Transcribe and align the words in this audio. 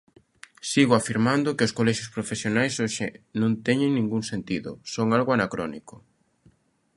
Sigo 0.69 0.93
afirmando 0.95 1.55
que 1.57 1.65
os 1.67 1.75
colexios 1.79 2.13
profesionais 2.15 2.73
hoxe 2.83 3.05
non 3.41 3.51
teñen 3.65 3.91
ningún 3.93 4.23
sentido, 4.31 4.71
son 4.93 5.07
algo 5.17 5.31
anacrónico. 5.33 5.95